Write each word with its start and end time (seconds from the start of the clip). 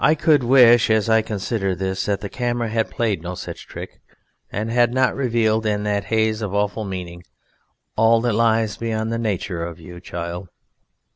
I 0.03 0.15
could 0.15 0.43
wish, 0.43 0.89
as 0.89 1.09
I 1.09 1.21
consider 1.21 1.75
this, 1.75 2.07
that 2.07 2.21
the 2.21 2.27
camera 2.27 2.69
had 2.69 2.89
played 2.89 3.21
no 3.21 3.35
such 3.35 3.67
trick, 3.67 4.01
and 4.51 4.71
had 4.71 4.91
not 4.91 5.15
revealed 5.15 5.63
in 5.63 5.83
that 5.83 6.05
haze 6.05 6.41
of 6.41 6.55
awful 6.55 6.85
meaning 6.85 7.21
all 7.95 8.19
that 8.21 8.33
lies 8.33 8.77
beyond 8.77 9.11
the 9.13 9.19
nature 9.19 9.63
of 9.63 9.79
you, 9.79 9.99
child. 9.99 10.49